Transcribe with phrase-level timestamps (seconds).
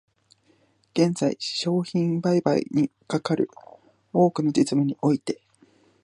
[0.95, 3.47] 現在、商品売買にかかる
[4.11, 5.39] 多くの実務において、